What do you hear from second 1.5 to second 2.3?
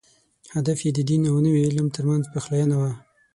علم تر منځ